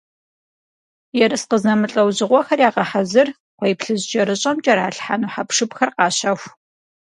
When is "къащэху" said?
5.95-6.49